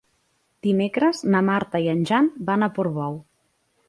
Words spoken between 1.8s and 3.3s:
i en Jan van a Portbou.